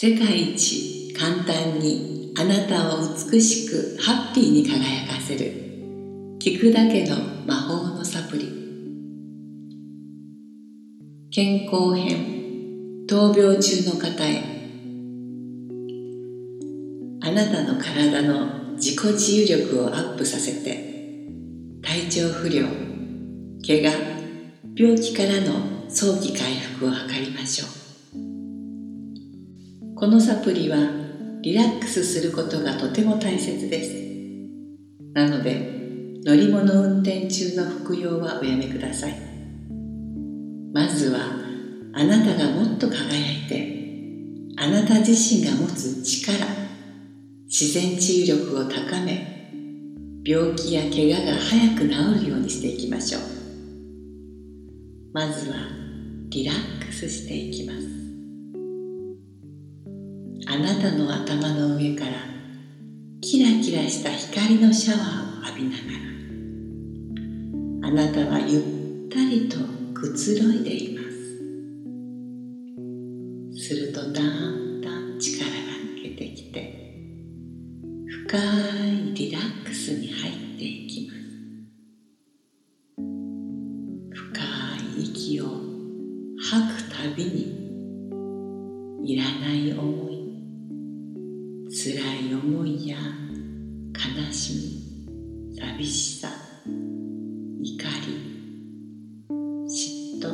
[0.00, 3.00] 世界一簡単にあなたを
[3.32, 5.50] 美しくハッピーに輝かせる。
[6.38, 8.48] 聞くだけの魔法のサプリ。
[11.32, 13.06] 健康編。
[13.08, 14.40] 闘病中の方へ。
[17.20, 21.26] あなたの体の自己治癒力をアップさせて。
[21.82, 22.68] 体調不良。
[23.66, 23.92] 怪我。
[24.76, 27.77] 病気からの早期回復を図りましょう。
[29.98, 30.78] このサプリは
[31.42, 33.90] リラックスすることがとても大切です。
[35.12, 39.14] なので乗り物運転中の服用はおやめください。
[40.72, 41.18] まずは
[41.94, 43.74] あなたがもっと輝いて
[44.56, 46.46] あなた自身が持つ力
[47.46, 49.50] 自然治癒力を高め
[50.24, 53.22] 病気や怪我が早く治るようにしていきましょう。
[55.12, 55.56] まずは
[56.28, 57.97] リラックスしていきます。
[60.50, 62.12] あなたの頭の上から
[63.20, 65.82] キラキラした光のシャワーを浴びなが
[67.82, 68.62] らあなたはゆっ
[69.10, 69.58] たりと
[69.92, 71.08] くつろいでいます。
[73.62, 75.50] するとだんだん力が
[75.98, 76.94] 抜けてきて
[78.26, 81.18] 深いリラックスに入っていきます。
[84.14, 84.40] 深
[84.96, 87.58] い息を吐くたびに
[89.04, 90.17] いらない思い
[91.90, 92.98] 辛い思いや
[93.94, 94.52] 悲し
[95.54, 96.28] み寂しさ
[97.62, 98.12] 怒り
[99.66, 100.28] 嫉妬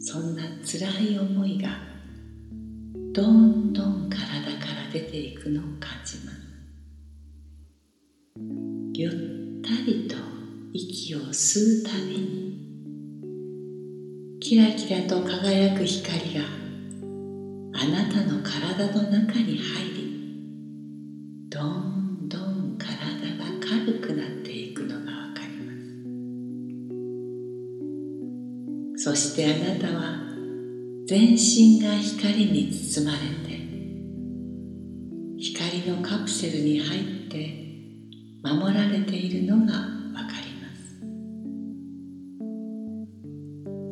[0.00, 1.68] そんな辛い思いが
[3.12, 4.18] どんどん体
[4.58, 6.38] から出ていくのを感じます。
[8.94, 9.12] ゆっ
[9.62, 10.16] たりと
[10.72, 12.58] 息を吸うたびに
[14.40, 16.64] キラキラと輝く光が
[17.76, 19.83] あなたの体の中に入
[29.14, 30.16] そしてあなたは
[31.06, 33.62] 全身が光に包まれて
[35.38, 37.38] 光のカプセルに入って
[38.42, 39.78] 守られているのがわ
[40.26, 40.66] かりま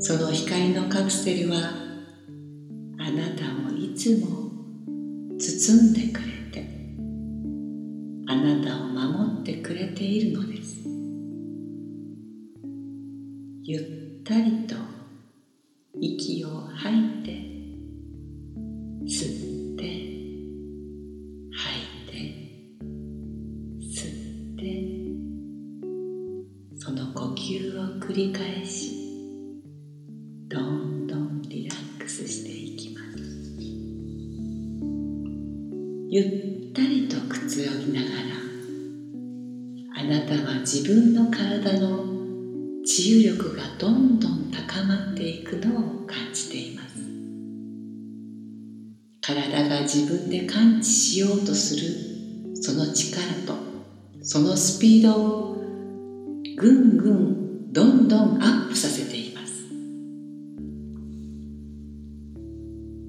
[0.00, 0.08] す。
[0.08, 1.70] その光のカプセルは
[2.98, 4.26] あなたをいつも
[5.38, 6.66] 包んでくれて
[8.26, 10.82] あなたを守ってくれているのです。
[13.62, 15.01] ゆったりと
[16.04, 17.30] 息を吐いて
[19.06, 19.84] 吸って
[21.52, 22.16] 吐いて
[23.80, 24.60] 吸って
[26.76, 28.98] その呼吸を繰り返し
[30.48, 33.18] どんどんリラックスしていきます。
[36.10, 36.22] ゆ
[36.70, 38.12] ったりとくつろぎながら
[40.00, 42.11] あなたは自分の体の
[42.94, 47.00] 治癒力がどんどん高まっていくのを感じています。
[49.22, 51.86] 体が自分で感知しようとする
[52.54, 53.54] その力と
[54.20, 55.56] そのスピードを
[56.54, 59.52] ぐんぐんどんどんアップさせています。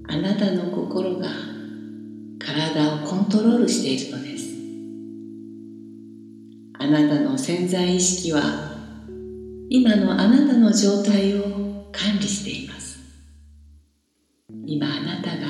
[0.07, 1.27] あなたの心が
[2.39, 4.53] 体をコントロールしているのです。
[6.79, 8.72] あなたの潜在意識は
[9.75, 12.99] 今のあなたの状態を管理しています。
[14.67, 15.47] 今あなたが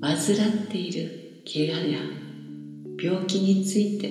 [0.00, 2.00] 患っている怪我や
[3.00, 4.08] 病気について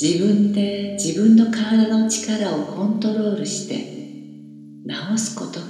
[0.00, 3.74] 自分で自分の体の力をコントロールして
[4.88, 5.66] 治すことが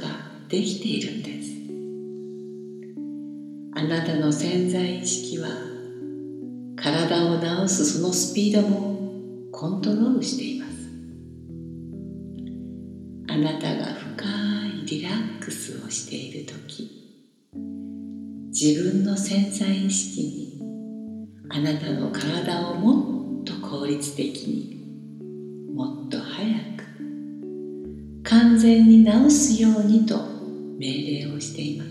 [0.51, 1.51] できているんです。
[3.75, 5.49] あなたの潜在意識は
[6.77, 10.70] 体を治すそのスピードもコントロールしています。
[13.41, 14.25] なたが深
[14.84, 17.01] いリラックスをしている時
[18.53, 20.60] 自分の潜在意識に
[21.48, 26.47] あなたの体をもっと効率的にもっと早
[26.77, 30.19] く完全に治すようにと
[30.78, 31.91] 命令をしています。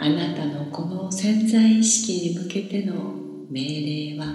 [0.00, 3.14] あなたのこの潜在意識に向けての
[3.50, 4.26] 命令は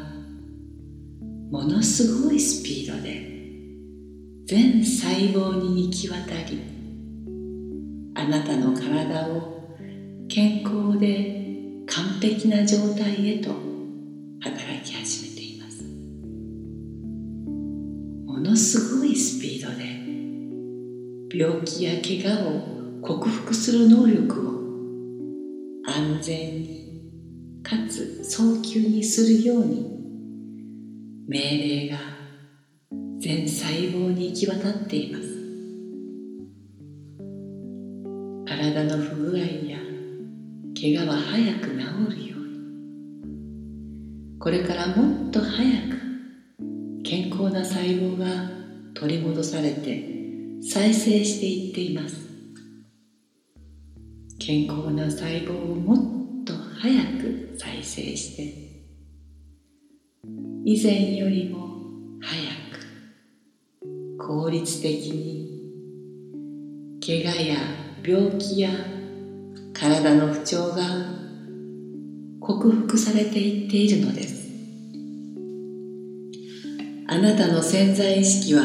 [1.52, 3.33] ものすごいスピードで
[4.54, 6.62] 全細胞に行き渡り
[8.14, 9.76] あなたの体を
[10.30, 13.50] 健康で完璧な状態へと
[14.42, 15.84] 働き始めています。
[18.28, 19.86] ものすごいスピードで
[21.36, 24.52] 病気や怪我を克服する能力を
[25.88, 27.02] 安全に
[27.64, 29.84] かつ早急にするように
[31.28, 32.23] 命令が
[33.24, 35.24] 全細胞に行き渡っています。
[38.46, 39.78] 体の不具合や
[40.78, 41.76] 怪我は早く治
[42.18, 44.38] るように。
[44.38, 46.02] これからもっと早く
[47.06, 48.26] 健康な細胞が
[48.94, 50.06] 取り戻されて
[50.62, 52.18] 再生していっています。
[54.38, 55.94] 健康な細胞をも
[56.42, 58.44] っと早く再生して
[60.66, 61.73] 以前よりも
[64.26, 65.62] 効率的に
[67.06, 67.60] 怪我や
[68.02, 68.70] 病気や
[69.74, 70.82] 体の不調が
[72.40, 74.44] 克服されていっているのです。
[77.14, 78.64] あなたの潜在意識は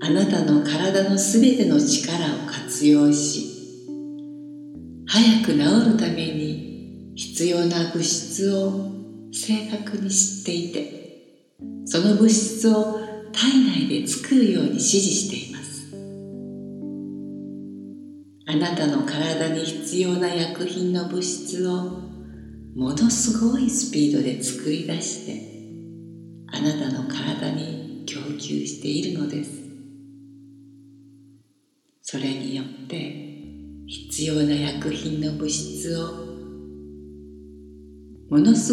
[0.00, 3.46] あなたの体のすべての力を活用し
[5.06, 5.58] 早く治
[5.90, 8.92] るために必要な物質を
[9.32, 11.02] 正確に知っていて
[11.84, 13.01] その物質を
[13.42, 15.88] 体内で作るように指示しています。
[18.46, 22.02] あなたの体に必要な薬品の物質を
[22.76, 25.42] ものすごいスピードで作り出して
[26.56, 29.50] あなたの体に供給しているのです。
[32.02, 32.96] それによって
[33.88, 36.12] 必要な薬品の物質を
[38.30, 38.70] ものす